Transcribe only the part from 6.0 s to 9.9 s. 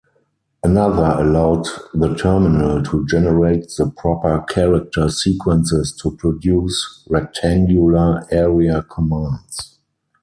to produce rectangular-area commands.